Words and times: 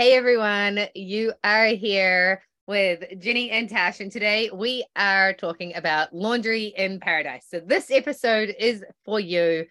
Hey 0.00 0.14
everyone, 0.14 0.86
you 0.94 1.34
are 1.44 1.66
here 1.66 2.42
with 2.66 3.04
Ginny 3.18 3.50
and 3.50 3.68
Tash, 3.68 4.00
and 4.00 4.10
today 4.10 4.48
we 4.50 4.82
are 4.96 5.34
talking 5.34 5.76
about 5.76 6.14
laundry 6.14 6.72
in 6.74 7.00
paradise. 7.00 7.44
So, 7.50 7.60
this 7.60 7.90
episode 7.90 8.54
is 8.58 8.82
for 9.04 9.20
you. 9.20 9.66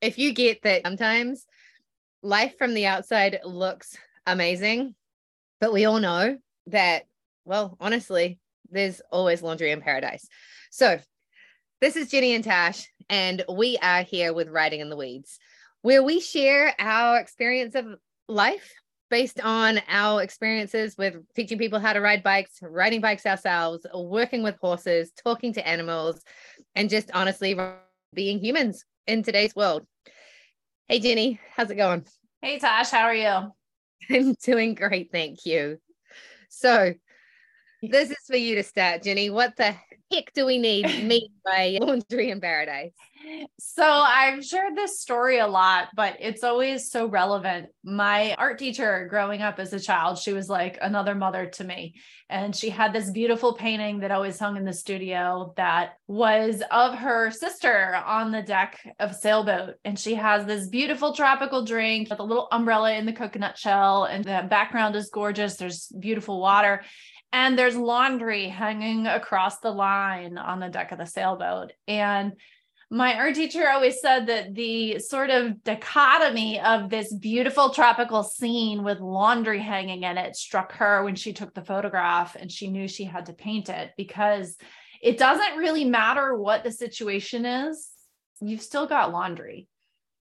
If 0.00 0.18
you 0.18 0.32
get 0.32 0.62
that 0.62 0.86
sometimes 0.86 1.44
life 2.22 2.56
from 2.56 2.72
the 2.72 2.86
outside 2.86 3.40
looks 3.44 3.94
amazing, 4.26 4.94
but 5.60 5.74
we 5.74 5.84
all 5.84 6.00
know 6.00 6.38
that, 6.68 7.02
well, 7.44 7.76
honestly, 7.78 8.38
there's 8.70 9.02
always 9.12 9.42
laundry 9.42 9.70
in 9.70 9.82
paradise. 9.82 10.26
So, 10.70 10.98
this 11.82 11.94
is 11.94 12.08
Ginny 12.08 12.34
and 12.34 12.42
Tash, 12.42 12.88
and 13.10 13.44
we 13.52 13.76
are 13.82 14.02
here 14.02 14.32
with 14.32 14.48
Riding 14.48 14.80
in 14.80 14.88
the 14.88 14.96
Weeds, 14.96 15.38
where 15.82 16.02
we 16.02 16.20
share 16.20 16.74
our 16.78 17.20
experience 17.20 17.74
of 17.74 17.84
life 18.28 18.72
based 19.10 19.40
on 19.40 19.80
our 19.88 20.22
experiences 20.22 20.96
with 20.98 21.16
teaching 21.34 21.58
people 21.58 21.78
how 21.78 21.92
to 21.92 22.00
ride 22.00 22.22
bikes, 22.22 22.58
riding 22.62 23.00
bikes 23.00 23.26
ourselves, 23.26 23.86
working 23.94 24.42
with 24.42 24.56
horses, 24.60 25.12
talking 25.12 25.52
to 25.54 25.66
animals, 25.66 26.22
and 26.74 26.90
just 26.90 27.10
honestly 27.14 27.58
being 28.14 28.38
humans 28.38 28.84
in 29.06 29.22
today's 29.22 29.54
world. 29.54 29.86
Hey, 30.88 31.00
Ginny, 31.00 31.40
how's 31.54 31.70
it 31.70 31.76
going? 31.76 32.06
Hey, 32.40 32.58
Tash, 32.58 32.90
how 32.90 33.04
are 33.04 33.14
you? 33.14 33.52
I'm 34.10 34.34
doing 34.42 34.74
great. 34.74 35.10
Thank 35.12 35.44
you. 35.44 35.78
So, 36.48 36.94
this 37.82 38.10
is 38.10 38.16
for 38.26 38.36
you 38.36 38.56
to 38.56 38.62
start, 38.62 39.02
Ginny. 39.02 39.30
What 39.30 39.56
the 39.56 39.74
heck 40.10 40.32
do 40.32 40.46
we 40.46 40.58
need 40.58 40.84
meat 41.04 41.30
by 41.44 41.78
Laundry 41.80 42.30
in 42.30 42.40
Paradise? 42.40 42.92
So 43.58 43.84
I've 43.84 44.44
shared 44.44 44.76
this 44.76 45.00
story 45.00 45.38
a 45.38 45.46
lot, 45.46 45.88
but 45.94 46.16
it's 46.20 46.44
always 46.44 46.90
so 46.90 47.06
relevant. 47.06 47.68
My 47.84 48.34
art 48.34 48.58
teacher 48.58 49.06
growing 49.10 49.42
up 49.42 49.58
as 49.58 49.72
a 49.72 49.80
child, 49.80 50.18
she 50.18 50.32
was 50.32 50.48
like 50.48 50.78
another 50.80 51.14
mother 51.14 51.46
to 51.46 51.64
me. 51.64 51.96
And 52.30 52.54
she 52.54 52.70
had 52.70 52.92
this 52.92 53.10
beautiful 53.10 53.54
painting 53.54 54.00
that 54.00 54.10
always 54.10 54.38
hung 54.38 54.56
in 54.56 54.64
the 54.64 54.72
studio 54.72 55.52
that 55.56 55.94
was 56.06 56.62
of 56.70 56.94
her 56.94 57.30
sister 57.30 57.96
on 57.96 58.30
the 58.30 58.42
deck 58.42 58.78
of 58.98 59.10
a 59.10 59.14
sailboat. 59.14 59.74
And 59.84 59.98
she 59.98 60.14
has 60.14 60.44
this 60.44 60.68
beautiful 60.68 61.14
tropical 61.14 61.64
drink 61.64 62.10
with 62.10 62.20
a 62.20 62.24
little 62.24 62.48
umbrella 62.52 62.92
in 62.92 63.06
the 63.06 63.12
coconut 63.12 63.58
shell. 63.58 64.04
And 64.04 64.24
the 64.24 64.46
background 64.48 64.94
is 64.94 65.10
gorgeous. 65.10 65.56
There's 65.56 65.86
beautiful 65.98 66.40
water 66.40 66.82
and 67.32 67.58
there's 67.58 67.76
laundry 67.76 68.48
hanging 68.48 69.06
across 69.06 69.58
the 69.58 69.70
line 69.70 70.38
on 70.38 70.60
the 70.60 70.68
deck 70.68 70.92
of 70.92 70.98
the 70.98 71.06
sailboat. 71.06 71.72
And 71.86 72.32
my 72.90 73.14
art 73.16 73.34
teacher 73.34 73.68
always 73.68 74.00
said 74.00 74.28
that 74.28 74.54
the 74.54 74.98
sort 74.98 75.28
of 75.28 75.62
dichotomy 75.62 76.58
of 76.58 76.88
this 76.88 77.12
beautiful 77.12 77.70
tropical 77.70 78.22
scene 78.22 78.82
with 78.82 79.00
laundry 79.00 79.60
hanging 79.60 80.04
in 80.04 80.16
it 80.16 80.36
struck 80.36 80.72
her 80.72 81.04
when 81.04 81.14
she 81.14 81.34
took 81.34 81.52
the 81.52 81.64
photograph 81.64 82.34
and 82.34 82.50
she 82.50 82.68
knew 82.68 82.88
she 82.88 83.04
had 83.04 83.26
to 83.26 83.34
paint 83.34 83.68
it 83.68 83.92
because 83.98 84.56
it 85.02 85.18
doesn't 85.18 85.58
really 85.58 85.84
matter 85.84 86.34
what 86.34 86.64
the 86.64 86.72
situation 86.72 87.44
is, 87.44 87.90
you've 88.40 88.62
still 88.62 88.86
got 88.86 89.12
laundry 89.12 89.68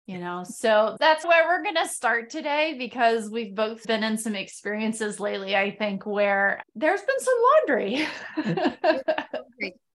you 0.07 0.19
know? 0.19 0.45
So 0.45 0.97
that's 1.01 1.25
where 1.25 1.47
we're 1.47 1.63
going 1.63 1.77
to 1.77 1.89
start 1.89 2.31
today 2.31 2.77
because 2.79 3.31
we've 3.31 3.55
both 3.55 3.87
been 3.87 4.05
in 4.05 4.19
some 4.19 4.35
experiences 4.35 5.21
lately 5.21 5.57
i 5.57 5.71
think 5.71 6.07
where 6.07 6.63
there's 6.75 7.03
been 7.03 7.21
some 7.21 7.35
laundry. 7.69 8.07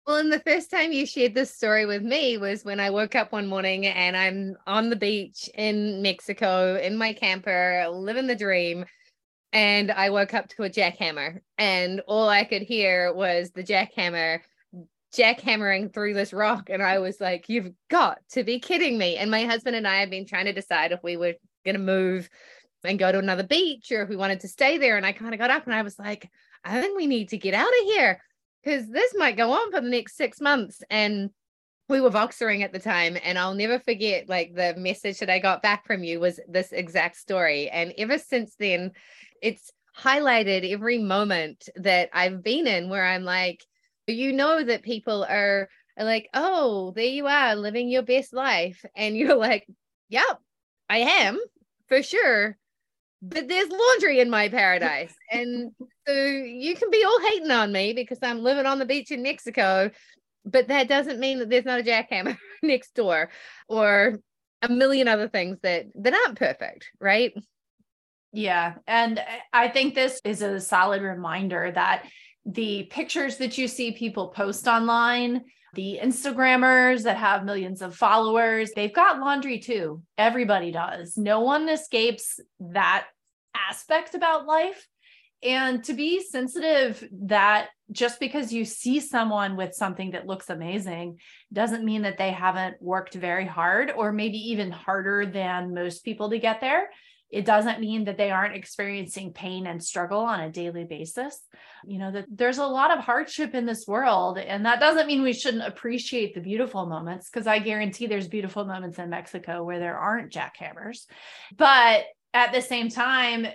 Well 0.07 0.17
and 0.17 0.31
the 0.31 0.39
first 0.41 0.69
time 0.69 0.91
you 0.91 1.07
shared 1.07 1.33
this 1.33 1.51
story 1.51 1.87
with 1.87 2.03
me 2.03 2.37
was 2.37 2.63
when 2.63 2.79
i 2.79 2.91
woke 2.91 3.15
up 3.15 3.31
one 3.31 3.47
morning 3.47 3.87
and 3.87 4.15
i'm 4.15 4.55
on 4.67 4.91
the 4.91 4.95
beach 4.95 5.49
in 5.55 6.03
mexico 6.03 6.77
in 6.77 6.95
my 6.95 7.11
camper 7.11 7.87
living 7.89 8.27
the 8.27 8.35
dream 8.35 8.85
and 9.51 9.91
i 9.91 10.11
woke 10.11 10.35
up 10.35 10.47
to 10.49 10.63
a 10.63 10.69
jackhammer 10.69 11.39
and 11.57 12.01
all 12.07 12.29
i 12.29 12.43
could 12.43 12.61
hear 12.61 13.11
was 13.15 13.49
the 13.49 13.63
jackhammer 13.63 14.41
jackhammering 15.15 15.93
through 15.93 16.13
this 16.13 16.33
rock. 16.33 16.69
And 16.69 16.83
I 16.83 16.99
was 16.99 17.19
like, 17.19 17.49
you've 17.49 17.71
got 17.89 18.19
to 18.31 18.43
be 18.43 18.59
kidding 18.59 18.97
me. 18.97 19.17
And 19.17 19.31
my 19.31 19.45
husband 19.45 19.75
and 19.75 19.87
I 19.87 19.97
have 19.97 20.09
been 20.09 20.25
trying 20.25 20.45
to 20.45 20.53
decide 20.53 20.91
if 20.91 21.03
we 21.03 21.17
were 21.17 21.33
going 21.63 21.75
to 21.75 21.81
move 21.81 22.29
and 22.83 22.99
go 22.99 23.11
to 23.11 23.19
another 23.19 23.43
beach 23.43 23.91
or 23.91 24.01
if 24.01 24.09
we 24.09 24.15
wanted 24.15 24.41
to 24.41 24.47
stay 24.47 24.77
there. 24.77 24.97
And 24.97 25.05
I 25.05 25.11
kind 25.11 25.33
of 25.33 25.39
got 25.39 25.51
up 25.51 25.65
and 25.65 25.73
I 25.73 25.81
was 25.81 25.97
like, 25.97 26.29
I 26.63 26.81
think 26.81 26.97
we 26.97 27.07
need 27.07 27.29
to 27.29 27.37
get 27.37 27.53
out 27.53 27.67
of 27.67 27.85
here 27.85 28.21
because 28.63 28.89
this 28.89 29.13
might 29.15 29.37
go 29.37 29.51
on 29.51 29.71
for 29.71 29.81
the 29.81 29.89
next 29.89 30.17
six 30.17 30.41
months. 30.41 30.81
And 30.89 31.29
we 31.87 32.01
were 32.01 32.09
Voxering 32.09 32.63
at 32.63 32.73
the 32.73 32.79
time. 32.79 33.17
And 33.23 33.37
I'll 33.37 33.53
never 33.53 33.79
forget 33.79 34.27
like 34.27 34.55
the 34.55 34.75
message 34.77 35.19
that 35.19 35.29
I 35.29 35.39
got 35.39 35.61
back 35.61 35.85
from 35.85 36.03
you 36.03 36.19
was 36.19 36.39
this 36.47 36.71
exact 36.71 37.17
story. 37.17 37.69
And 37.69 37.93
ever 37.97 38.17
since 38.17 38.55
then, 38.57 38.91
it's 39.41 39.71
highlighted 39.97 40.69
every 40.69 40.97
moment 40.97 41.69
that 41.75 42.09
I've 42.11 42.43
been 42.43 42.67
in 42.67 42.89
where 42.89 43.05
I'm 43.05 43.23
like, 43.23 43.63
you 44.07 44.33
know 44.33 44.63
that 44.63 44.83
people 44.83 45.23
are, 45.23 45.69
are 45.97 46.05
like, 46.05 46.29
oh, 46.33 46.91
there 46.95 47.05
you 47.05 47.27
are 47.27 47.55
living 47.55 47.89
your 47.89 48.03
best 48.03 48.33
life. 48.33 48.83
And 48.95 49.17
you're 49.17 49.35
like, 49.35 49.67
yep, 50.09 50.39
I 50.89 50.99
am 50.99 51.39
for 51.87 52.01
sure. 52.03 52.57
But 53.21 53.47
there's 53.47 53.69
laundry 53.69 54.19
in 54.19 54.29
my 54.29 54.49
paradise. 54.49 55.13
and 55.31 55.71
so 56.07 56.13
you 56.13 56.75
can 56.75 56.91
be 56.91 57.03
all 57.03 57.19
hating 57.21 57.51
on 57.51 57.71
me 57.71 57.93
because 57.93 58.19
I'm 58.21 58.39
living 58.39 58.65
on 58.65 58.79
the 58.79 58.85
beach 58.85 59.11
in 59.11 59.23
Mexico. 59.23 59.89
But 60.45 60.67
that 60.67 60.87
doesn't 60.87 61.19
mean 61.19 61.39
that 61.39 61.49
there's 61.49 61.65
not 61.65 61.79
a 61.79 61.83
jackhammer 61.83 62.37
next 62.63 62.93
door 62.93 63.31
or 63.67 64.19
a 64.61 64.69
million 64.69 65.07
other 65.07 65.27
things 65.27 65.57
that 65.63 65.87
that 65.95 66.13
aren't 66.13 66.37
perfect, 66.37 66.91
right? 66.99 67.33
Yeah. 68.31 68.75
And 68.85 69.21
I 69.53 69.69
think 69.69 69.95
this 69.95 70.19
is 70.25 70.41
a 70.41 70.59
solid 70.59 71.01
reminder 71.01 71.71
that 71.73 72.03
the 72.45 72.83
pictures 72.83 73.37
that 73.37 73.57
you 73.57 73.67
see 73.67 73.91
people 73.91 74.29
post 74.29 74.67
online, 74.67 75.41
the 75.73 75.99
Instagrammers 76.01 77.03
that 77.03 77.17
have 77.17 77.43
millions 77.43 77.81
of 77.81 77.95
followers, 77.95 78.71
they've 78.75 78.93
got 78.93 79.19
laundry 79.19 79.59
too. 79.59 80.01
Everybody 80.17 80.71
does. 80.71 81.17
No 81.17 81.41
one 81.41 81.67
escapes 81.67 82.39
that 82.59 83.05
aspect 83.55 84.15
about 84.15 84.45
life. 84.45 84.87
And 85.43 85.83
to 85.83 85.93
be 85.93 86.23
sensitive 86.23 87.07
that 87.25 87.69
just 87.91 88.19
because 88.19 88.53
you 88.53 88.65
see 88.65 88.99
someone 88.99 89.55
with 89.57 89.75
something 89.75 90.11
that 90.11 90.25
looks 90.25 90.49
amazing 90.49 91.19
doesn't 91.53 91.85
mean 91.85 92.03
that 92.03 92.17
they 92.17 92.31
haven't 92.31 92.81
worked 92.81 93.13
very 93.13 93.45
hard 93.45 93.91
or 93.91 94.11
maybe 94.11 94.37
even 94.51 94.71
harder 94.71 95.25
than 95.25 95.73
most 95.73 96.03
people 96.03 96.29
to 96.29 96.39
get 96.39 96.61
there 96.61 96.89
it 97.35 97.43
doesn't 97.43 97.81
mean 97.81 98.05
that 98.05 98.15
they 98.15 98.31
aren't 98.31 98.55
experiencing 98.55 99.33
pain 99.33 99.67
and 99.67 99.83
struggle 99.83 100.21
on 100.21 100.39
a 100.39 100.49
daily 100.49 100.85
basis. 100.85 101.37
You 101.85 101.99
know, 101.99 102.09
that 102.11 102.27
there's 102.29 102.59
a 102.59 102.65
lot 102.65 102.97
of 102.97 103.03
hardship 103.03 103.53
in 103.53 103.65
this 103.65 103.85
world. 103.85 104.37
And 104.37 104.65
that 104.65 104.79
doesn't 104.79 105.07
mean 105.07 105.21
we 105.21 105.33
shouldn't 105.33 105.67
appreciate 105.67 106.33
the 106.33 106.39
beautiful 106.39 106.85
moments, 106.85 107.29
because 107.29 107.45
I 107.45 107.59
guarantee 107.59 108.07
there's 108.07 108.29
beautiful 108.29 108.63
moments 108.63 108.99
in 108.99 109.09
Mexico 109.09 109.65
where 109.65 109.79
there 109.79 109.97
aren't 109.97 110.31
jackhammers. 110.31 111.07
But 111.57 112.05
at 112.33 112.53
the 112.53 112.61
same 112.61 112.87
time, 112.87 113.47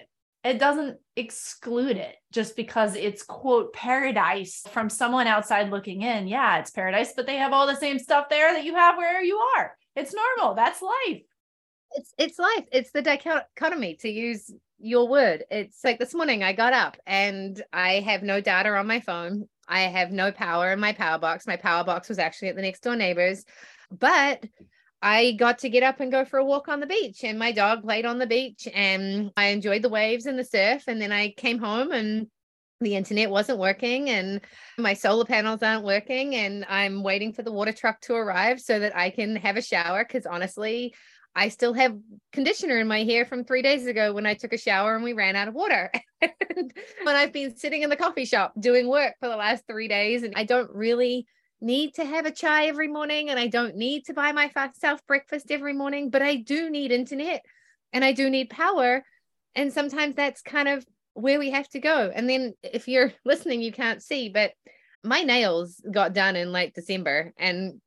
it 0.44 0.58
doesn't 0.58 0.98
exclude 1.16 1.96
it 1.96 2.16
just 2.32 2.56
because 2.56 2.96
it's 2.96 3.22
quote 3.22 3.72
paradise 3.72 4.62
from 4.72 4.90
someone 4.90 5.26
outside 5.26 5.70
looking 5.70 6.02
in. 6.02 6.28
Yeah, 6.28 6.58
it's 6.58 6.70
paradise, 6.70 7.14
but 7.16 7.24
they 7.24 7.38
have 7.38 7.54
all 7.54 7.66
the 7.66 7.76
same 7.76 7.98
stuff 7.98 8.26
there 8.28 8.52
that 8.52 8.64
you 8.64 8.74
have 8.74 8.98
where 8.98 9.22
you 9.22 9.38
are. 9.56 9.74
It's 9.96 10.14
normal. 10.14 10.54
That's 10.54 10.82
life 10.82 11.22
it's 11.92 12.14
it's 12.18 12.38
life. 12.38 12.64
It's 12.72 12.92
the 12.92 13.02
dichotomy 13.02 13.96
to 13.96 14.08
use 14.08 14.52
your 14.78 15.08
word. 15.08 15.44
It's 15.50 15.84
like 15.84 15.98
this 15.98 16.14
morning 16.14 16.42
i 16.42 16.52
got 16.52 16.72
up 16.72 16.96
and 17.06 17.62
i 17.72 18.00
have 18.00 18.22
no 18.22 18.40
data 18.40 18.70
on 18.70 18.86
my 18.86 19.00
phone. 19.00 19.48
I 19.68 19.82
have 19.82 20.10
no 20.10 20.32
power 20.32 20.72
in 20.72 20.80
my 20.80 20.92
power 20.92 21.18
box. 21.18 21.46
My 21.46 21.56
power 21.56 21.84
box 21.84 22.08
was 22.08 22.18
actually 22.18 22.48
at 22.48 22.56
the 22.56 22.62
next 22.62 22.82
door 22.82 22.96
neighbors. 22.96 23.44
But 23.90 24.44
i 25.02 25.32
got 25.32 25.58
to 25.60 25.70
get 25.70 25.82
up 25.82 26.00
and 26.00 26.12
go 26.12 26.24
for 26.24 26.38
a 26.38 26.44
walk 26.44 26.68
on 26.68 26.78
the 26.78 26.86
beach 26.86 27.24
and 27.24 27.38
my 27.38 27.52
dog 27.52 27.82
played 27.82 28.04
on 28.04 28.18
the 28.18 28.26
beach 28.26 28.68
and 28.74 29.30
i 29.34 29.46
enjoyed 29.46 29.80
the 29.80 29.88
waves 29.88 30.26
and 30.26 30.38
the 30.38 30.44
surf. 30.44 30.84
And 30.86 31.00
then 31.00 31.12
i 31.12 31.30
came 31.30 31.58
home 31.58 31.92
and 31.92 32.28
the 32.82 32.96
internet 32.96 33.28
wasn't 33.28 33.58
working 33.58 34.08
and 34.08 34.40
my 34.78 34.94
solar 34.94 35.26
panels 35.26 35.62
aren't 35.62 35.84
working 35.84 36.34
and 36.34 36.64
i'm 36.68 37.02
waiting 37.02 37.32
for 37.32 37.42
the 37.42 37.52
water 37.52 37.72
truck 37.72 38.00
to 38.00 38.14
arrive 38.14 38.58
so 38.58 38.78
that 38.78 38.96
i 38.96 39.10
can 39.10 39.36
have 39.36 39.56
a 39.56 39.62
shower. 39.62 40.04
Because 40.04 40.24
honestly 40.24 40.94
I 41.34 41.48
still 41.48 41.72
have 41.74 41.96
conditioner 42.32 42.78
in 42.78 42.88
my 42.88 43.04
hair 43.04 43.24
from 43.24 43.44
three 43.44 43.62
days 43.62 43.86
ago 43.86 44.12
when 44.12 44.26
I 44.26 44.34
took 44.34 44.52
a 44.52 44.58
shower 44.58 44.94
and 44.94 45.04
we 45.04 45.12
ran 45.12 45.36
out 45.36 45.48
of 45.48 45.54
water. 45.54 45.90
and 46.20 46.72
I've 47.06 47.32
been 47.32 47.56
sitting 47.56 47.82
in 47.82 47.90
the 47.90 47.96
coffee 47.96 48.24
shop 48.24 48.52
doing 48.58 48.88
work 48.88 49.14
for 49.20 49.28
the 49.28 49.36
last 49.36 49.64
three 49.66 49.88
days, 49.88 50.22
and 50.22 50.34
I 50.36 50.44
don't 50.44 50.70
really 50.72 51.26
need 51.60 51.94
to 51.94 52.04
have 52.04 52.26
a 52.26 52.30
chai 52.30 52.66
every 52.66 52.88
morning 52.88 53.28
and 53.28 53.38
I 53.38 53.46
don't 53.46 53.76
need 53.76 54.06
to 54.06 54.14
buy 54.14 54.32
myself 54.32 55.06
breakfast 55.06 55.50
every 55.50 55.74
morning, 55.74 56.10
but 56.10 56.22
I 56.22 56.36
do 56.36 56.70
need 56.70 56.90
internet 56.90 57.44
and 57.92 58.04
I 58.04 58.12
do 58.12 58.30
need 58.30 58.50
power. 58.50 59.04
And 59.54 59.72
sometimes 59.72 60.14
that's 60.14 60.40
kind 60.42 60.68
of 60.68 60.86
where 61.14 61.38
we 61.38 61.50
have 61.50 61.68
to 61.70 61.80
go. 61.80 62.10
And 62.14 62.28
then 62.28 62.54
if 62.62 62.88
you're 62.88 63.12
listening, 63.24 63.60
you 63.60 63.72
can't 63.72 64.02
see, 64.02 64.30
but 64.30 64.52
my 65.04 65.22
nails 65.22 65.82
got 65.90 66.14
done 66.14 66.36
in 66.36 66.52
late 66.52 66.74
December 66.74 67.32
and 67.38 67.80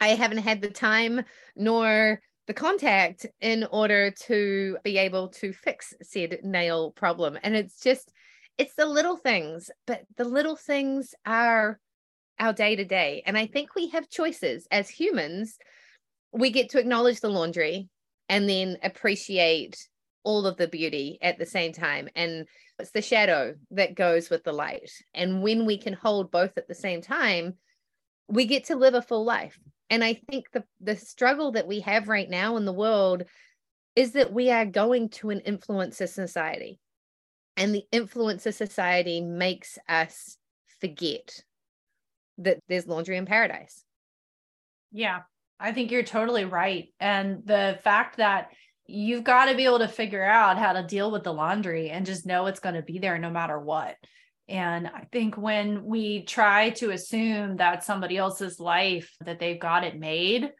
I 0.00 0.08
haven't 0.08 0.38
had 0.38 0.62
the 0.62 0.70
time 0.70 1.22
nor 1.54 2.20
the 2.50 2.54
contact 2.54 3.26
in 3.40 3.64
order 3.70 4.10
to 4.10 4.76
be 4.82 4.98
able 4.98 5.28
to 5.28 5.52
fix 5.52 5.94
said 6.02 6.40
nail 6.42 6.90
problem. 6.90 7.38
And 7.44 7.54
it's 7.54 7.78
just, 7.78 8.10
it's 8.58 8.74
the 8.74 8.86
little 8.86 9.16
things, 9.16 9.70
but 9.86 10.02
the 10.16 10.24
little 10.24 10.56
things 10.56 11.14
are 11.24 11.78
our 12.40 12.52
day 12.52 12.74
to 12.74 12.84
day. 12.84 13.22
And 13.24 13.38
I 13.38 13.46
think 13.46 13.76
we 13.76 13.90
have 13.90 14.10
choices 14.10 14.66
as 14.72 14.88
humans. 14.88 15.58
We 16.32 16.50
get 16.50 16.70
to 16.70 16.80
acknowledge 16.80 17.20
the 17.20 17.28
laundry 17.28 17.88
and 18.28 18.48
then 18.48 18.78
appreciate 18.82 19.86
all 20.24 20.44
of 20.44 20.56
the 20.56 20.66
beauty 20.66 21.18
at 21.22 21.38
the 21.38 21.46
same 21.46 21.72
time. 21.72 22.08
And 22.16 22.48
it's 22.80 22.90
the 22.90 23.00
shadow 23.00 23.54
that 23.70 23.94
goes 23.94 24.28
with 24.28 24.42
the 24.42 24.52
light. 24.52 24.90
And 25.14 25.44
when 25.44 25.66
we 25.66 25.78
can 25.78 25.92
hold 25.92 26.32
both 26.32 26.58
at 26.58 26.66
the 26.66 26.74
same 26.74 27.00
time, 27.00 27.54
we 28.26 28.44
get 28.44 28.64
to 28.64 28.74
live 28.74 28.94
a 28.94 29.02
full 29.02 29.24
life. 29.24 29.56
And 29.90 30.02
I 30.04 30.14
think 30.14 30.46
the 30.52 30.64
the 30.80 30.96
struggle 30.96 31.52
that 31.52 31.66
we 31.66 31.80
have 31.80 32.08
right 32.08 32.30
now 32.30 32.56
in 32.56 32.64
the 32.64 32.72
world 32.72 33.24
is 33.96 34.12
that 34.12 34.32
we 34.32 34.50
are 34.50 34.64
going 34.64 35.08
to 35.10 35.30
an 35.30 35.40
influencer 35.46 36.08
society. 36.08 36.78
And 37.56 37.74
the 37.74 37.84
influencer 37.92 38.54
society 38.54 39.20
makes 39.20 39.78
us 39.88 40.38
forget 40.80 41.42
that 42.38 42.58
there's 42.68 42.86
laundry 42.86 43.16
in 43.16 43.26
paradise. 43.26 43.84
Yeah, 44.92 45.20
I 45.58 45.72
think 45.72 45.90
you're 45.90 46.02
totally 46.02 46.44
right. 46.44 46.88
And 46.98 47.42
the 47.44 47.78
fact 47.82 48.16
that 48.16 48.50
you've 48.86 49.24
got 49.24 49.46
to 49.46 49.54
be 49.54 49.64
able 49.64 49.80
to 49.80 49.88
figure 49.88 50.24
out 50.24 50.58
how 50.58 50.72
to 50.72 50.82
deal 50.82 51.10
with 51.10 51.22
the 51.22 51.32
laundry 51.32 51.90
and 51.90 52.06
just 52.06 52.26
know 52.26 52.46
it's 52.46 52.60
going 52.60 52.74
to 52.74 52.82
be 52.82 52.98
there 52.98 53.18
no 53.18 53.30
matter 53.30 53.58
what. 53.58 53.96
And 54.50 54.88
I 54.88 55.06
think 55.12 55.36
when 55.36 55.84
we 55.84 56.24
try 56.24 56.70
to 56.70 56.90
assume 56.90 57.58
that 57.58 57.84
somebody 57.84 58.16
else's 58.16 58.58
life, 58.58 59.14
that 59.24 59.38
they've 59.38 59.60
got 59.60 59.84
it 59.84 59.96
made, 59.96 60.50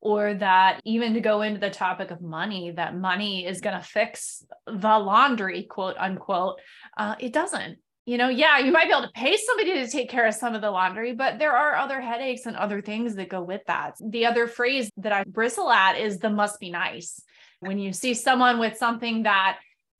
or 0.00 0.34
that 0.34 0.80
even 0.84 1.14
to 1.14 1.20
go 1.20 1.42
into 1.42 1.58
the 1.58 1.70
topic 1.70 2.12
of 2.12 2.22
money, 2.22 2.70
that 2.70 2.96
money 2.96 3.44
is 3.44 3.60
going 3.60 3.76
to 3.76 3.84
fix 3.84 4.44
the 4.66 4.98
laundry, 4.98 5.64
quote 5.64 5.96
unquote, 5.98 6.60
uh, 6.96 7.16
it 7.18 7.32
doesn't. 7.32 7.78
You 8.04 8.18
know, 8.18 8.28
yeah, 8.28 8.58
you 8.58 8.72
might 8.72 8.86
be 8.86 8.90
able 8.90 9.02
to 9.02 9.12
pay 9.12 9.36
somebody 9.36 9.74
to 9.74 9.88
take 9.88 10.08
care 10.08 10.26
of 10.26 10.34
some 10.34 10.54
of 10.54 10.60
the 10.60 10.70
laundry, 10.70 11.14
but 11.14 11.38
there 11.38 11.56
are 11.56 11.76
other 11.76 12.00
headaches 12.00 12.46
and 12.46 12.56
other 12.56 12.80
things 12.80 13.16
that 13.16 13.28
go 13.28 13.42
with 13.42 13.62
that. 13.66 13.94
The 14.00 14.26
other 14.26 14.46
phrase 14.46 14.90
that 14.98 15.12
I 15.12 15.24
bristle 15.24 15.70
at 15.70 15.98
is 15.98 16.18
the 16.18 16.30
must 16.30 16.60
be 16.60 16.70
nice. 16.70 17.22
When 17.60 17.78
you 17.78 17.92
see 17.92 18.14
someone 18.14 18.58
with 18.58 18.76
something 18.76 19.24
that 19.24 19.58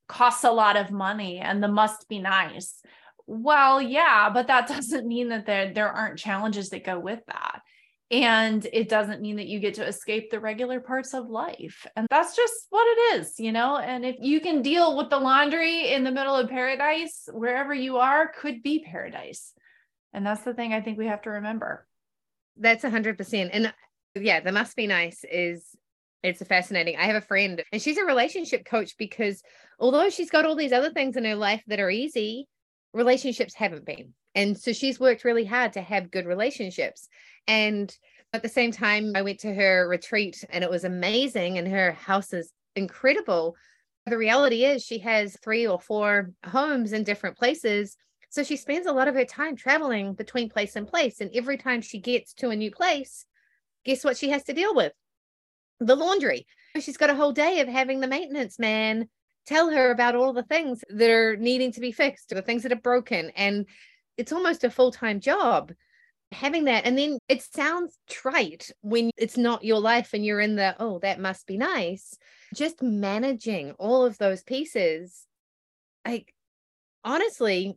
costs 0.08 0.44
a 0.44 0.50
lot 0.50 0.76
of 0.76 0.90
money 0.90 1.38
and 1.38 1.62
the 1.62 1.68
must 1.68 2.08
be 2.08 2.18
nice, 2.18 2.82
well, 3.26 3.80
yeah, 3.80 4.30
but 4.30 4.46
that 4.48 4.68
doesn't 4.68 5.06
mean 5.06 5.28
that 5.28 5.46
there, 5.46 5.72
there 5.72 5.90
aren't 5.90 6.18
challenges 6.18 6.70
that 6.70 6.84
go 6.84 6.98
with 6.98 7.20
that. 7.26 7.60
And 8.10 8.66
it 8.74 8.90
doesn't 8.90 9.22
mean 9.22 9.36
that 9.36 9.46
you 9.46 9.58
get 9.58 9.74
to 9.74 9.86
escape 9.86 10.30
the 10.30 10.38
regular 10.38 10.80
parts 10.80 11.14
of 11.14 11.30
life. 11.30 11.86
And 11.96 12.06
that's 12.10 12.36
just 12.36 12.52
what 12.68 12.86
it 12.86 13.20
is, 13.20 13.40
you 13.40 13.52
know? 13.52 13.78
And 13.78 14.04
if 14.04 14.16
you 14.20 14.38
can 14.38 14.60
deal 14.60 14.98
with 14.98 15.08
the 15.08 15.18
laundry 15.18 15.94
in 15.94 16.04
the 16.04 16.10
middle 16.10 16.36
of 16.36 16.50
paradise, 16.50 17.26
wherever 17.32 17.72
you 17.72 17.96
are 17.96 18.30
could 18.30 18.62
be 18.62 18.84
paradise. 18.84 19.54
And 20.12 20.26
that's 20.26 20.42
the 20.42 20.52
thing 20.52 20.74
I 20.74 20.82
think 20.82 20.98
we 20.98 21.06
have 21.06 21.22
to 21.22 21.30
remember. 21.30 21.86
That's 22.58 22.84
100%. 22.84 23.48
And 23.50 23.68
uh, 23.68 23.72
yeah, 24.14 24.40
the 24.40 24.52
must 24.52 24.76
be 24.76 24.86
nice 24.86 25.24
is 25.30 25.74
it's 26.22 26.42
fascinating. 26.42 26.96
I 26.98 27.04
have 27.04 27.16
a 27.16 27.26
friend 27.26 27.64
and 27.72 27.80
she's 27.80 27.96
a 27.96 28.04
relationship 28.04 28.66
coach 28.66 28.96
because 28.98 29.42
although 29.78 30.10
she's 30.10 30.30
got 30.30 30.44
all 30.44 30.54
these 30.54 30.72
other 30.72 30.90
things 30.90 31.16
in 31.16 31.24
her 31.24 31.34
life 31.34 31.62
that 31.66 31.80
are 31.80 31.90
easy, 31.90 32.46
relationships 32.92 33.54
haven't 33.54 33.84
been. 33.84 34.14
And 34.34 34.56
so 34.56 34.72
she's 34.72 35.00
worked 35.00 35.24
really 35.24 35.44
hard 35.44 35.74
to 35.74 35.82
have 35.82 36.10
good 36.10 36.26
relationships. 36.26 37.08
And 37.46 37.94
at 38.32 38.42
the 38.42 38.48
same 38.48 38.72
time, 38.72 39.12
I 39.14 39.22
went 39.22 39.40
to 39.40 39.54
her 39.54 39.86
retreat 39.88 40.44
and 40.50 40.64
it 40.64 40.70
was 40.70 40.84
amazing. 40.84 41.58
And 41.58 41.68
her 41.68 41.92
house 41.92 42.32
is 42.32 42.52
incredible. 42.76 43.56
The 44.06 44.18
reality 44.18 44.64
is, 44.64 44.82
she 44.82 44.98
has 45.00 45.36
three 45.42 45.66
or 45.66 45.80
four 45.80 46.32
homes 46.44 46.92
in 46.92 47.04
different 47.04 47.36
places. 47.36 47.96
So 48.30 48.42
she 48.42 48.56
spends 48.56 48.86
a 48.86 48.92
lot 48.92 49.08
of 49.08 49.14
her 49.14 49.26
time 49.26 49.56
traveling 49.56 50.14
between 50.14 50.48
place 50.48 50.76
and 50.76 50.88
place. 50.88 51.20
And 51.20 51.30
every 51.34 51.58
time 51.58 51.82
she 51.82 51.98
gets 51.98 52.32
to 52.34 52.48
a 52.48 52.56
new 52.56 52.70
place, 52.70 53.26
guess 53.84 54.04
what 54.04 54.16
she 54.16 54.30
has 54.30 54.44
to 54.44 54.54
deal 54.54 54.74
with? 54.74 54.92
The 55.80 55.94
laundry. 55.94 56.46
She's 56.80 56.96
got 56.96 57.10
a 57.10 57.14
whole 57.14 57.32
day 57.32 57.60
of 57.60 57.68
having 57.68 58.00
the 58.00 58.08
maintenance 58.08 58.58
man 58.58 59.10
tell 59.46 59.70
her 59.70 59.90
about 59.90 60.14
all 60.14 60.32
the 60.32 60.42
things 60.42 60.84
that 60.88 61.10
are 61.10 61.36
needing 61.36 61.72
to 61.72 61.80
be 61.80 61.92
fixed, 61.92 62.28
the 62.28 62.42
things 62.42 62.62
that 62.62 62.72
are 62.72 62.76
broken. 62.76 63.30
And 63.36 63.66
it's 64.16 64.32
almost 64.32 64.64
a 64.64 64.70
full 64.70 64.92
time 64.92 65.20
job 65.20 65.72
having 66.32 66.64
that. 66.64 66.86
And 66.86 66.96
then 66.96 67.18
it 67.28 67.42
sounds 67.42 67.98
trite 68.08 68.70
when 68.80 69.10
it's 69.16 69.36
not 69.36 69.64
your 69.64 69.80
life 69.80 70.10
and 70.14 70.24
you're 70.24 70.40
in 70.40 70.56
the, 70.56 70.74
oh, 70.78 70.98
that 71.00 71.20
must 71.20 71.46
be 71.46 71.56
nice. 71.56 72.16
Just 72.54 72.82
managing 72.82 73.72
all 73.72 74.04
of 74.04 74.18
those 74.18 74.42
pieces. 74.42 75.26
Like, 76.06 76.34
honestly, 77.04 77.76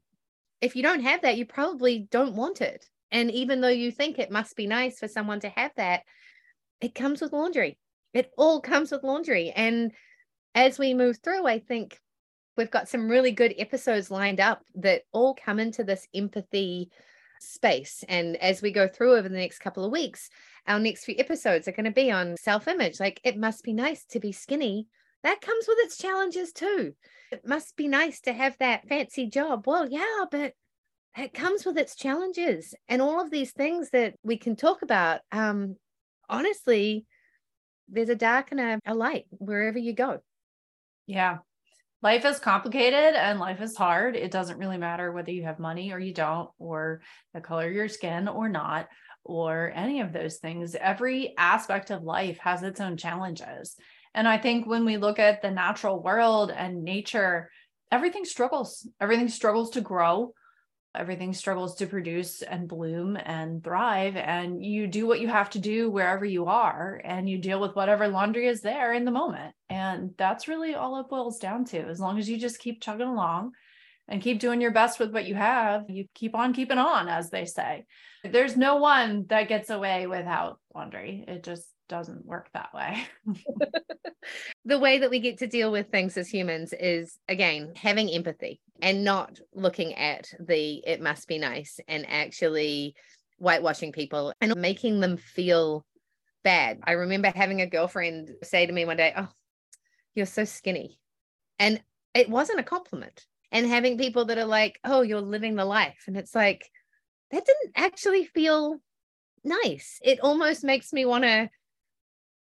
if 0.61 0.75
you 0.75 0.83
don't 0.83 1.01
have 1.01 1.21
that, 1.21 1.37
you 1.37 1.45
probably 1.45 2.07
don't 2.09 2.35
want 2.35 2.61
it. 2.61 2.87
And 3.11 3.29
even 3.31 3.61
though 3.61 3.67
you 3.67 3.91
think 3.91 4.17
it 4.17 4.31
must 4.31 4.55
be 4.55 4.67
nice 4.67 4.99
for 4.99 5.07
someone 5.07 5.39
to 5.41 5.49
have 5.49 5.71
that, 5.77 6.03
it 6.81 6.95
comes 6.95 7.21
with 7.21 7.33
laundry. 7.33 7.77
It 8.13 8.31
all 8.37 8.61
comes 8.61 8.91
with 8.91 9.03
laundry. 9.03 9.51
And 9.51 9.91
as 10.55 10.79
we 10.79 10.93
move 10.93 11.17
through, 11.17 11.45
I 11.45 11.59
think 11.59 11.99
we've 12.57 12.71
got 12.71 12.87
some 12.87 13.09
really 13.09 13.31
good 13.31 13.53
episodes 13.57 14.09
lined 14.09 14.39
up 14.39 14.63
that 14.75 15.03
all 15.11 15.35
come 15.35 15.59
into 15.59 15.83
this 15.83 16.07
empathy 16.15 16.89
space. 17.41 18.03
And 18.07 18.37
as 18.37 18.61
we 18.61 18.71
go 18.71 18.87
through 18.87 19.17
over 19.17 19.27
the 19.27 19.37
next 19.37 19.59
couple 19.59 19.83
of 19.83 19.91
weeks, 19.91 20.29
our 20.65 20.79
next 20.79 21.03
few 21.03 21.15
episodes 21.19 21.67
are 21.67 21.73
going 21.73 21.85
to 21.85 21.91
be 21.91 22.09
on 22.09 22.37
self 22.37 22.67
image. 22.67 22.99
Like, 22.99 23.19
it 23.23 23.37
must 23.37 23.63
be 23.63 23.73
nice 23.73 24.05
to 24.05 24.19
be 24.19 24.31
skinny. 24.31 24.87
That 25.23 25.41
comes 25.41 25.65
with 25.67 25.77
its 25.81 25.97
challenges 25.97 26.53
too. 26.53 26.93
It 27.31 27.45
must 27.45 27.75
be 27.75 27.87
nice 27.87 28.21
to 28.21 28.33
have 28.33 28.57
that 28.59 28.87
fancy 28.87 29.27
job. 29.27 29.65
Well, 29.67 29.89
yeah, 29.89 30.25
but 30.31 30.53
it 31.17 31.33
comes 31.33 31.65
with 31.65 31.77
its 31.77 31.95
challenges 31.95 32.73
and 32.87 33.01
all 33.01 33.21
of 33.21 33.31
these 33.31 33.51
things 33.51 33.89
that 33.89 34.15
we 34.23 34.37
can 34.37 34.55
talk 34.55 34.81
about. 34.81 35.21
Um, 35.31 35.75
honestly, 36.29 37.05
there's 37.89 38.09
a 38.09 38.15
dark 38.15 38.51
and 38.51 38.59
a, 38.59 38.79
a 38.85 38.93
light 38.93 39.25
wherever 39.31 39.77
you 39.77 39.93
go. 39.93 40.21
Yeah. 41.07 41.37
Life 42.01 42.25
is 42.25 42.39
complicated 42.39 43.15
and 43.15 43.39
life 43.39 43.61
is 43.61 43.75
hard. 43.75 44.15
It 44.15 44.31
doesn't 44.31 44.59
really 44.59 44.77
matter 44.77 45.11
whether 45.11 45.31
you 45.31 45.43
have 45.43 45.57
money 45.57 45.91
or 45.91 45.99
you 45.99 46.13
don't, 46.13 46.49
or 46.59 47.01
the 47.33 47.41
color 47.41 47.67
of 47.67 47.73
your 47.73 47.87
skin 47.87 48.27
or 48.27 48.47
not, 48.47 48.87
or 49.23 49.71
any 49.73 50.01
of 50.01 50.13
those 50.13 50.37
things. 50.37 50.75
Every 50.75 51.33
aspect 51.37 51.89
of 51.89 52.03
life 52.03 52.37
has 52.39 52.61
its 52.61 52.79
own 52.79 52.97
challenges. 52.97 53.75
And 54.13 54.27
I 54.27 54.37
think 54.37 54.67
when 54.67 54.85
we 54.85 54.97
look 54.97 55.17
at 55.17 55.41
the 55.41 55.49
natural 55.49 56.01
world 56.01 56.51
and 56.51 56.83
nature, 56.83 57.49
everything 57.91 58.25
struggles. 58.25 58.87
Everything 59.01 59.29
struggles 59.29 59.71
to 59.71 59.81
grow 59.81 60.33
everything 60.99 61.33
struggles 61.33 61.75
to 61.75 61.87
produce 61.87 62.41
and 62.41 62.67
bloom 62.67 63.17
and 63.17 63.63
thrive 63.63 64.15
and 64.15 64.63
you 64.63 64.87
do 64.87 65.07
what 65.07 65.19
you 65.19 65.27
have 65.27 65.49
to 65.51 65.59
do 65.59 65.89
wherever 65.89 66.25
you 66.25 66.45
are 66.45 67.01
and 67.03 67.29
you 67.29 67.37
deal 67.37 67.59
with 67.59 67.75
whatever 67.75 68.07
laundry 68.07 68.47
is 68.47 68.61
there 68.61 68.93
in 68.93 69.05
the 69.05 69.11
moment. 69.11 69.53
And 69.69 70.11
that's 70.17 70.47
really 70.47 70.75
all 70.75 70.99
it 70.99 71.09
boils 71.09 71.39
down 71.39 71.65
to. 71.65 71.79
As 71.79 71.99
long 71.99 72.17
as 72.17 72.29
you 72.29 72.37
just 72.37 72.59
keep 72.59 72.81
chugging 72.81 73.07
along 73.07 73.51
and 74.07 74.21
keep 74.21 74.39
doing 74.39 74.61
your 74.61 74.71
best 74.71 74.99
with 74.99 75.11
what 75.11 75.25
you 75.25 75.35
have 75.35 75.89
you 75.89 76.05
keep 76.13 76.35
on 76.35 76.53
keeping 76.53 76.77
on 76.77 77.07
as 77.07 77.29
they 77.29 77.45
say 77.45 77.85
there's 78.31 78.57
no 78.57 78.77
one 78.77 79.25
that 79.29 79.47
gets 79.47 79.69
away 79.69 80.07
without 80.07 80.59
laundry 80.73 81.23
it 81.27 81.43
just 81.43 81.67
doesn't 81.87 82.25
work 82.25 82.49
that 82.53 82.73
way. 82.73 83.05
the 84.65 84.79
way 84.79 84.99
that 84.99 85.09
we 85.11 85.19
get 85.19 85.37
to 85.37 85.47
deal 85.47 85.71
with 85.71 85.89
things 85.89 86.17
as 86.17 86.27
humans 86.27 86.73
is 86.73 87.19
again 87.29 87.73
having 87.75 88.09
empathy 88.09 88.59
and 88.81 89.03
not 89.03 89.39
looking 89.53 89.93
at 89.93 90.27
the 90.39 90.83
it 90.87 90.99
must 90.99 91.27
be 91.27 91.37
nice 91.37 91.79
and 91.87 92.05
actually 92.09 92.95
whitewashing 93.37 93.91
people 93.91 94.33
and 94.41 94.55
making 94.55 94.99
them 94.99 95.17
feel 95.17 95.85
bad. 96.43 96.79
I 96.83 96.93
remember 96.93 97.31
having 97.35 97.61
a 97.61 97.67
girlfriend 97.67 98.31
say 98.43 98.65
to 98.65 98.71
me 98.71 98.85
one 98.85 98.97
day, 98.97 99.13
Oh, 99.17 99.27
you're 100.13 100.25
so 100.25 100.45
skinny. 100.45 100.97
And 101.59 101.81
it 102.13 102.29
wasn't 102.29 102.59
a 102.59 102.63
compliment. 102.63 103.25
And 103.51 103.67
having 103.67 103.97
people 103.97 104.25
that 104.25 104.37
are 104.37 104.45
like, 104.45 104.79
Oh, 104.83 105.01
you're 105.01 105.21
living 105.21 105.55
the 105.55 105.65
life. 105.65 106.03
And 106.07 106.15
it's 106.15 106.35
like, 106.35 106.69
that 107.31 107.45
didn't 107.45 107.73
actually 107.75 108.25
feel 108.25 108.79
nice. 109.43 109.99
It 110.03 110.19
almost 110.19 110.63
makes 110.63 110.93
me 110.93 111.05
want 111.05 111.23
to 111.23 111.49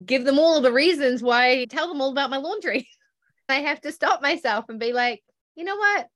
give 0.05 0.25
them 0.25 0.39
all 0.39 0.61
the 0.61 0.73
reasons 0.73 1.23
why 1.23 1.67
tell 1.67 1.89
them 1.89 2.01
all 2.01 2.11
about 2.11 2.31
my 2.31 2.39
laundry. 2.39 2.89
I 3.49 3.57
have 3.57 3.81
to 3.83 3.93
stop 3.93 4.23
myself 4.23 4.67
and 4.69 4.81
be 4.81 4.93
like, 4.93 5.23
you 5.55 5.65
know 5.65 5.77
what? 5.77 6.09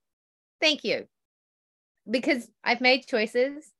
Thank 0.60 0.84
you. 0.84 1.06
Because 2.10 2.48
I've 2.64 2.80
made 2.80 3.06
choices 3.06 3.70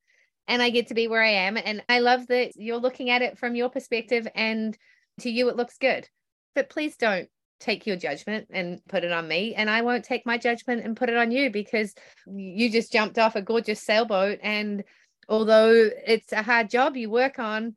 and 0.47 0.63
I 0.63 0.71
get 0.71 0.89
to 0.89 0.95
be 0.95 1.09
where 1.09 1.23
I 1.23 1.31
am. 1.31 1.57
And 1.57 1.83
I 1.89 2.01
love 2.01 2.27
that 2.29 2.53
you're 2.57 2.77
looking 2.77 3.11
at 3.11 3.23
it 3.23 3.39
from 3.39 3.55
your 3.55 3.71
perspective 3.71 4.29
and 4.35 4.77
to 5.21 5.31
you, 5.31 5.49
it 5.49 5.57
looks 5.57 5.79
good. 5.79 6.09
But 6.55 6.71
please 6.71 6.97
don't 6.97 7.29
take 7.61 7.87
your 7.87 7.97
judgment 7.97 8.49
and 8.51 8.81
put 8.89 9.05
it 9.05 9.13
on 9.13 9.27
me. 9.29 9.55
And 9.55 9.69
I 9.69 9.83
won't 9.83 10.05
take 10.05 10.27
my 10.27 10.39
judgment 10.39 10.85
and 10.85 10.97
put 10.97 11.09
it 11.09 11.17
on 11.17 11.31
you 11.31 11.51
because 11.51 11.95
you 12.27 12.71
just 12.71 12.93
jumped 12.93 13.19
off 13.19 13.37
a 13.37 13.43
gorgeous 13.43 13.83
sailboat. 13.83 14.39
And 14.43 14.85
although 15.29 15.91
it's 16.07 16.33
a 16.33 16.43
hard 16.43 16.71
job 16.71 16.97
you 16.97 17.11
work 17.11 17.39
on, 17.39 17.75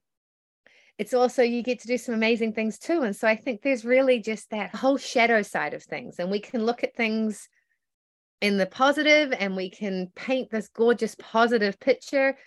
it's 0.97 1.13
also 1.13 1.41
you 1.41 1.63
get 1.63 1.79
to 1.79 1.87
do 1.87 1.97
some 1.97 2.13
amazing 2.13 2.53
things 2.53 2.77
too. 2.77 3.01
And 3.01 3.15
so 3.15 3.27
I 3.27 3.35
think 3.35 3.61
there's 3.61 3.83
really 3.83 4.19
just 4.19 4.51
that 4.51 4.75
whole 4.75 4.97
shadow 4.97 5.41
side 5.41 5.73
of 5.73 5.83
things. 5.83 6.19
And 6.19 6.29
we 6.29 6.39
can 6.39 6.63
look 6.63 6.83
at 6.83 6.95
things 6.95 7.49
in 8.39 8.57
the 8.57 8.65
positive 8.65 9.33
and 9.37 9.55
we 9.55 9.69
can 9.69 10.11
paint 10.15 10.51
this 10.51 10.67
gorgeous 10.67 11.15
positive 11.17 11.79
picture. 11.79 12.37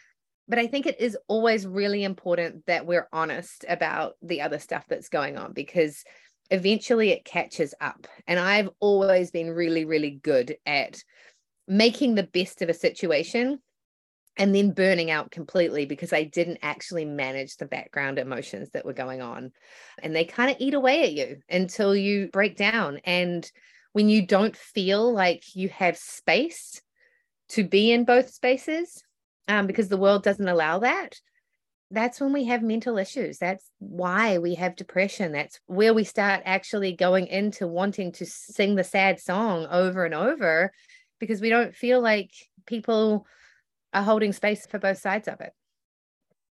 But 0.46 0.58
I 0.58 0.66
think 0.66 0.86
it 0.86 1.00
is 1.00 1.16
always 1.26 1.66
really 1.66 2.04
important 2.04 2.66
that 2.66 2.86
we're 2.86 3.08
honest 3.12 3.64
about 3.68 4.14
the 4.22 4.42
other 4.42 4.58
stuff 4.58 4.84
that's 4.88 5.08
going 5.08 5.36
on 5.38 5.52
because 5.52 6.04
eventually 6.50 7.10
it 7.10 7.24
catches 7.24 7.74
up. 7.80 8.06
And 8.26 8.38
I've 8.38 8.70
always 8.80 9.30
been 9.30 9.50
really, 9.50 9.84
really 9.84 10.10
good 10.10 10.56
at 10.66 11.02
making 11.66 12.14
the 12.14 12.22
best 12.22 12.62
of 12.62 12.68
a 12.68 12.74
situation 12.74 13.60
and 14.36 14.54
then 14.54 14.72
burning 14.72 15.10
out 15.10 15.30
completely 15.30 15.86
because 15.86 16.12
I 16.12 16.24
didn't 16.24 16.58
actually 16.62 17.04
manage 17.04 17.56
the 17.56 17.66
background 17.66 18.18
emotions 18.18 18.70
that 18.70 18.84
were 18.84 18.92
going 18.92 19.22
on. 19.22 19.52
And 20.02 20.14
they 20.14 20.24
kind 20.24 20.50
of 20.50 20.56
eat 20.58 20.74
away 20.74 21.04
at 21.04 21.12
you 21.12 21.38
until 21.48 21.94
you 21.94 22.28
break 22.32 22.56
down. 22.56 23.00
And 23.04 23.50
when 23.92 24.08
you 24.08 24.26
don't 24.26 24.56
feel 24.56 25.12
like 25.12 25.54
you 25.54 25.68
have 25.68 25.96
space 25.96 26.82
to 27.50 27.62
be 27.62 27.92
in 27.92 28.04
both 28.04 28.30
spaces, 28.30 29.04
um, 29.46 29.66
because 29.66 29.88
the 29.88 29.96
world 29.96 30.24
doesn't 30.24 30.48
allow 30.48 30.80
that, 30.80 31.20
that's 31.94 32.20
when 32.20 32.32
we 32.32 32.44
have 32.44 32.62
mental 32.62 32.98
issues. 32.98 33.38
That's 33.38 33.70
why 33.78 34.38
we 34.38 34.54
have 34.54 34.76
depression. 34.76 35.32
That's 35.32 35.60
where 35.66 35.94
we 35.94 36.04
start 36.04 36.42
actually 36.44 36.92
going 36.92 37.26
into 37.28 37.66
wanting 37.66 38.12
to 38.12 38.26
sing 38.26 38.74
the 38.74 38.84
sad 38.84 39.20
song 39.20 39.66
over 39.70 40.04
and 40.04 40.14
over 40.14 40.72
because 41.20 41.40
we 41.40 41.50
don't 41.50 41.74
feel 41.74 42.00
like 42.00 42.30
people 42.66 43.26
are 43.92 44.02
holding 44.02 44.32
space 44.32 44.66
for 44.66 44.78
both 44.78 44.98
sides 44.98 45.28
of 45.28 45.40
it. 45.40 45.52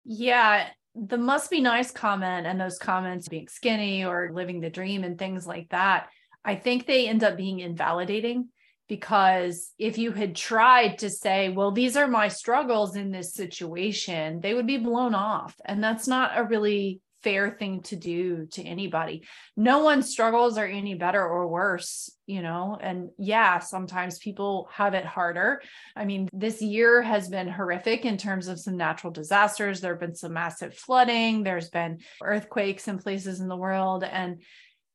Yeah, 0.04 0.68
the 0.94 1.18
must 1.18 1.50
be 1.50 1.60
nice 1.60 1.90
comment 1.90 2.46
and 2.46 2.60
those 2.60 2.78
comments 2.78 3.28
being 3.28 3.48
skinny 3.48 4.04
or 4.04 4.30
living 4.32 4.60
the 4.60 4.70
dream 4.70 5.02
and 5.02 5.18
things 5.18 5.46
like 5.46 5.68
that, 5.70 6.08
I 6.44 6.54
think 6.54 6.86
they 6.86 7.08
end 7.08 7.24
up 7.24 7.36
being 7.36 7.60
invalidating 7.60 8.48
because 8.88 9.72
if 9.78 9.98
you 9.98 10.12
had 10.12 10.36
tried 10.36 10.98
to 10.98 11.10
say, 11.10 11.48
well, 11.48 11.70
these 11.70 11.96
are 11.96 12.08
my 12.08 12.28
struggles 12.28 12.96
in 12.96 13.10
this 13.10 13.34
situation, 13.34 14.40
they 14.40 14.54
would 14.54 14.66
be 14.66 14.78
blown 14.78 15.14
off. 15.14 15.54
And 15.64 15.82
that's 15.82 16.06
not 16.06 16.32
a 16.36 16.44
really 16.44 17.00
fair 17.24 17.50
thing 17.50 17.80
to 17.80 17.96
do 17.96 18.46
to 18.52 18.62
anybody. 18.62 19.26
No 19.56 19.78
one's 19.82 20.10
struggles 20.10 20.58
are 20.58 20.66
any 20.66 20.94
better 20.94 21.24
or 21.24 21.48
worse, 21.48 22.14
you 22.26 22.42
know. 22.42 22.78
And 22.78 23.08
yeah, 23.18 23.60
sometimes 23.60 24.18
people 24.18 24.68
have 24.72 24.92
it 24.92 25.06
harder. 25.06 25.62
I 25.96 26.04
mean, 26.04 26.28
this 26.34 26.60
year 26.60 27.00
has 27.00 27.28
been 27.30 27.48
horrific 27.48 28.04
in 28.04 28.18
terms 28.18 28.46
of 28.46 28.60
some 28.60 28.76
natural 28.76 29.10
disasters. 29.10 29.80
There 29.80 29.94
have 29.94 30.00
been 30.00 30.14
some 30.14 30.34
massive 30.34 30.74
flooding, 30.74 31.42
there's 31.42 31.70
been 31.70 32.00
earthquakes 32.22 32.86
in 32.86 32.98
places 32.98 33.40
in 33.40 33.48
the 33.48 33.56
world. 33.56 34.04
And 34.04 34.42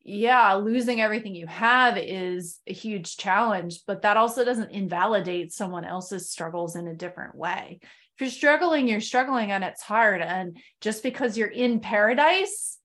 yeah, 0.10 0.54
losing 0.56 1.02
everything 1.02 1.36
you 1.36 1.48
have 1.48 1.98
is 1.98 2.60
a 2.68 2.74
huge 2.74 3.18
challenge, 3.18 3.82
but 3.88 4.02
that 4.02 4.18
also 4.18 4.44
doesn't 4.44 4.72
invalidate 4.72 5.54
someone 5.54 5.86
else's 5.86 6.30
struggles 6.30 6.76
in 6.76 6.88
a 6.88 6.96
different 6.96 7.36
way 7.36 7.80
if 8.20 8.24
you're 8.24 8.32
struggling, 8.32 8.90
you're 8.90 9.00
struggling 9.00 9.54
and 9.54 9.64
it's 9.64 9.82
hard. 9.82 10.22
And 10.22 10.58
just 10.82 11.04
because 11.04 11.38
you're 11.38 11.48
in 11.48 11.80
paradise 11.80 12.78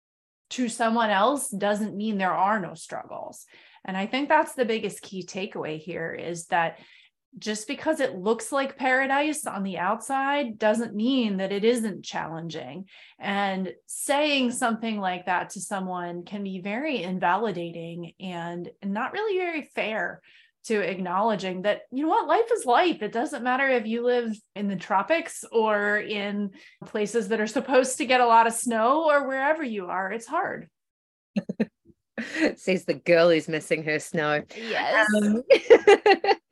to 0.51 0.69
someone 0.69 1.11
else 1.11 1.49
doesn't 1.49 1.97
mean 1.97 2.19
there 2.19 2.33
are 2.33 2.61
no 2.61 2.75
struggles. 2.75 3.45
And 3.85 3.97
I 3.97 4.07
think 4.07 4.29
that's 4.29 4.55
the 4.55 4.65
biggest 4.65 5.03
key 5.03 5.25
takeaway 5.25 5.81
here 5.81 6.13
is 6.13 6.47
that 6.47 6.79
just 7.39 7.67
because 7.67 8.01
it 8.01 8.17
looks 8.17 8.53
like 8.53 8.77
paradise 8.77 9.47
on 9.47 9.63
the 9.63 9.79
outside 9.79 10.59
doesn't 10.59 10.95
mean 10.95 11.39
that 11.39 11.53
it 11.53 11.65
isn't 11.65 12.05
challenging. 12.05 12.87
And 13.19 13.73
saying 13.87 14.53
something 14.53 15.01
like 15.01 15.27
that 15.27 15.51
to 15.51 15.61
someone 15.61 16.25
can 16.25 16.45
be 16.45 16.61
very 16.61 17.03
invalidating 17.03 18.13
and 18.21 18.71
not 18.85 19.13
really 19.13 19.39
very 19.39 19.63
fair 19.75 20.21
to 20.65 20.81
acknowledging 20.81 21.63
that 21.63 21.83
you 21.93 22.05
know 22.05 22.09
what 22.09 22.29
life 22.29 22.51
is 22.53 22.65
life. 22.65 23.03
It 23.03 23.13
doesn't 23.13 23.45
matter 23.45 23.69
if 23.69 23.87
you 23.87 24.05
live 24.05 24.35
in 24.55 24.69
the 24.69 24.77
tropics 24.77 25.45
or 25.53 25.99
in 25.99 26.51
places 26.87 27.29
that 27.29 27.41
are 27.41 27.47
supposed 27.47 27.99
to 27.99 28.07
get 28.07 28.21
a 28.21 28.27
lot 28.27 28.47
of 28.47 28.55
snow 28.55 29.05
or 29.05 29.27
wherever 29.27 29.63
you 29.63 29.87
are 29.87 30.11
it's 30.13 30.27
hard. 30.27 30.69
Says 32.57 32.85
the 32.85 32.95
girl 32.95 33.31
who's 33.31 33.49
missing 33.49 33.83
her 33.85 33.99
snow. 33.99 34.43
Yes. 34.57 35.07
Um, 35.17 35.43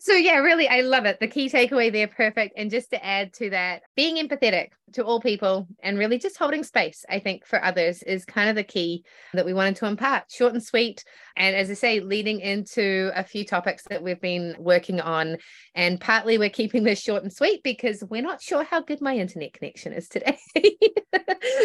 so 0.00 0.12
yeah 0.12 0.36
really 0.36 0.68
i 0.68 0.80
love 0.80 1.04
it. 1.04 1.18
The 1.20 1.26
key 1.26 1.48
takeaway 1.48 1.92
there 1.92 2.08
perfect. 2.08 2.54
And 2.56 2.70
just 2.70 2.90
to 2.90 3.04
add 3.04 3.32
to 3.34 3.50
that 3.50 3.82
being 3.96 4.16
empathetic 4.16 4.68
to 4.92 5.04
all 5.04 5.20
people 5.20 5.68
and 5.82 5.98
really 5.98 6.18
just 6.18 6.36
holding 6.36 6.64
space 6.64 7.04
i 7.08 7.18
think 7.18 7.46
for 7.46 7.62
others 7.62 8.02
is 8.02 8.24
kind 8.24 8.48
of 8.50 8.56
the 8.56 8.64
key 8.64 9.04
that 9.34 9.46
we 9.46 9.54
wanted 9.54 9.76
to 9.76 9.86
impart. 9.86 10.24
Short 10.30 10.52
and 10.52 10.62
sweet. 10.62 11.04
And 11.36 11.54
as 11.56 11.70
i 11.70 11.74
say 11.74 12.00
leading 12.00 12.40
into 12.40 13.10
a 13.14 13.24
few 13.24 13.44
topics 13.44 13.84
that 13.90 14.02
we've 14.02 14.20
been 14.20 14.56
working 14.58 15.00
on. 15.00 15.38
And 15.74 16.00
partly 16.00 16.38
we're 16.38 16.50
keeping 16.50 16.84
this 16.84 17.00
short 17.00 17.22
and 17.22 17.32
sweet 17.32 17.62
because 17.62 18.02
we're 18.08 18.22
not 18.22 18.42
sure 18.42 18.64
how 18.64 18.80
good 18.80 19.00
my 19.00 19.16
internet 19.16 19.52
connection 19.52 19.92
is 19.92 20.08
today. 20.08 20.38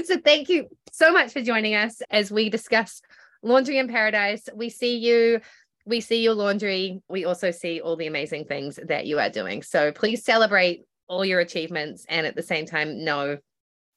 So 0.05 0.17
thank 0.17 0.49
you 0.49 0.67
so 0.91 1.11
much 1.11 1.33
for 1.33 1.41
joining 1.41 1.75
us 1.75 2.01
as 2.09 2.31
we 2.31 2.49
discuss 2.49 3.01
laundry 3.43 3.77
in 3.77 3.87
paradise. 3.87 4.47
We 4.53 4.69
see 4.69 4.97
you 4.97 5.41
we 5.85 6.01
see 6.01 6.23
your 6.23 6.33
laundry. 6.33 7.01
We 7.07 7.25
also 7.25 7.51
see 7.51 7.79
all 7.79 7.95
the 7.95 8.07
amazing 8.07 8.45
things 8.45 8.79
that 8.87 9.05
you 9.05 9.19
are 9.19 9.29
doing. 9.29 9.61
So 9.61 9.91
please 9.91 10.23
celebrate 10.23 10.81
all 11.07 11.23
your 11.23 11.39
achievements 11.39 12.05
and 12.09 12.25
at 12.25 12.35
the 12.35 12.43
same 12.43 12.65
time 12.65 13.03
know 13.03 13.37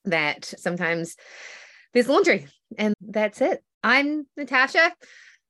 that 0.05 0.45
sometimes 0.45 1.17
there's 1.93 2.09
laundry 2.09 2.47
and 2.77 2.95
that's 3.01 3.41
it. 3.41 3.63
I'm 3.83 4.27
Natasha. 4.37 4.93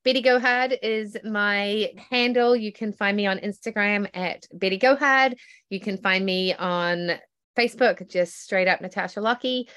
Betty 0.05 0.23
Gohard 0.23 0.79
is 0.81 1.17
my 1.25 1.91
handle. 2.11 2.55
You 2.55 2.73
can 2.73 2.93
find 2.93 3.17
me 3.17 3.27
on 3.27 3.39
Instagram 3.39 4.09
at 4.15 4.47
Betty 4.53 4.79
Gohard. 4.79 5.35
You 5.71 5.81
can 5.81 5.99
find 5.99 6.25
me 6.25 6.55
on 6.55 7.13
Facebook, 7.59 8.09
just 8.09 8.41
straight 8.41 8.69
up 8.69 8.81
Natasha 8.81 9.21
Lockie. 9.21 9.69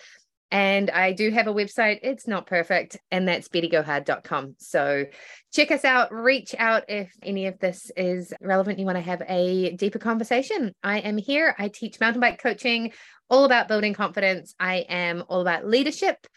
And 0.52 0.90
I 0.90 1.14
do 1.14 1.32
have 1.32 1.48
a 1.48 1.54
website. 1.54 2.00
It's 2.04 2.28
not 2.28 2.46
perfect, 2.46 2.98
and 3.10 3.26
that's 3.26 3.48
bettygohard.com. 3.48 4.56
So 4.60 5.06
check 5.54 5.72
us 5.72 5.86
out, 5.86 6.14
reach 6.14 6.54
out 6.60 6.84
if 6.90 7.10
any 7.24 7.48
of 7.48 7.58
this 7.60 7.90
is 7.96 8.34
relevant. 8.42 8.78
You 8.78 8.86
want 8.86 8.98
to 8.98 9.02
have 9.02 9.22
a 9.30 9.72
deeper 9.78 10.00
conversation. 10.00 10.74
I 10.84 11.00
am 11.00 11.18
here. 11.18 11.56
I 11.58 11.70
teach 11.70 12.02
mountain 12.02 12.20
bike 12.20 12.44
coaching, 12.44 12.92
all 13.30 13.46
about 13.46 13.70
building 13.70 13.94
confidence. 13.94 14.54
I 14.60 14.86
am 14.90 15.24
all 15.30 15.40
about 15.40 15.66
leadership. 15.66 16.28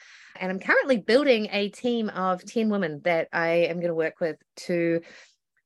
And 0.41 0.51
I'm 0.51 0.61
currently 0.61 0.99
building 0.99 1.49
a 1.51 1.69
team 1.69 2.09
of 2.09 2.45
10 2.45 2.69
women 2.69 3.01
that 3.05 3.29
I 3.33 3.67
am 3.69 3.77
going 3.77 3.89
to 3.89 3.95
work 3.95 4.21
with 4.21 4.37
to 4.57 5.01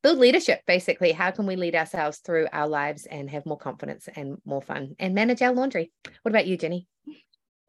build 0.02 0.18
leadership 0.18 0.60
basically. 0.66 1.12
How 1.12 1.30
can 1.30 1.46
we 1.46 1.56
lead 1.56 1.74
ourselves 1.74 2.18
through 2.18 2.48
our 2.52 2.68
lives 2.68 3.06
and 3.06 3.28
have 3.30 3.46
more 3.46 3.58
confidence 3.58 4.08
and 4.14 4.38
more 4.44 4.62
fun 4.62 4.94
and 4.98 5.14
manage 5.14 5.42
our 5.42 5.52
laundry? 5.52 5.90
What 6.22 6.30
about 6.30 6.46
you, 6.46 6.56
Ginny? 6.56 6.86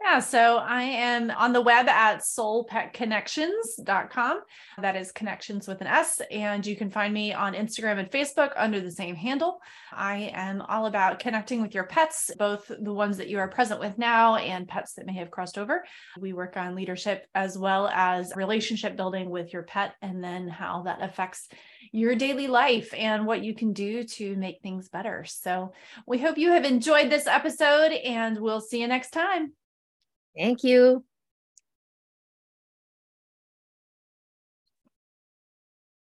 Yeah, 0.02 0.20
so 0.20 0.58
I 0.58 0.84
am 0.84 1.30
on 1.30 1.52
the 1.52 1.62
web 1.62 1.90
at 1.90 2.22
soulpetconnections.com. 2.22 4.42
That 4.82 4.96
is 4.96 5.12
connections 5.12 5.68
with 5.68 5.82
an 5.82 5.88
S. 5.88 6.22
And 6.32 6.66
you 6.66 6.78
can 6.78 6.90
find 6.90 7.14
me 7.14 7.34
on 7.34 7.54
Instagram 7.54 8.00
and 8.00 8.10
Facebook 8.10 8.54
under 8.56 8.80
the 8.80 8.92
same 8.92 9.16
handle. 9.16 9.60
I 9.92 10.32
am 10.34 10.62
all 10.62 10.86
about 10.86 11.20
connecting 11.20 11.62
with 11.62 11.76
your 11.76 11.84
pets, 11.84 12.32
both 12.40 12.66
the 12.70 12.94
ones 12.94 13.18
that 13.18 13.28
you 13.28 13.40
are 13.40 13.50
present 13.50 13.82
with 13.82 13.98
now 13.98 14.38
and 14.38 14.70
pets 14.70 14.94
that 14.94 15.06
may 15.06 15.16
have 15.16 15.32
crossed 15.32 15.58
over. 15.58 15.84
We 16.18 16.32
work 16.32 16.56
on 16.56 16.76
leadership 16.76 17.28
as 17.36 17.58
well 17.58 17.90
as 17.90 18.32
relationship 18.38 18.96
building 18.96 19.30
with 19.30 19.52
your 19.52 19.64
pet 19.64 19.96
and 20.02 20.24
then 20.24 20.48
how 20.48 20.84
that 20.84 21.02
affects 21.02 21.50
your 21.92 22.16
daily 22.16 22.48
life 22.48 22.94
and 22.94 23.28
what 23.28 23.44
you 23.44 23.54
can 23.54 23.74
do 23.74 24.06
to 24.06 24.38
make 24.38 24.62
things 24.62 24.88
better. 24.88 25.26
So 25.28 25.74
we 26.08 26.20
hope 26.20 26.38
you 26.38 26.52
have 26.52 26.64
enjoyed 26.64 27.10
this 27.10 27.28
episode 27.28 27.92
and 27.92 28.40
we'll 28.40 28.62
see 28.62 28.80
you 28.80 28.88
next 28.88 29.12
time. 29.12 29.52
Thank 30.36 30.64
you. 30.64 31.04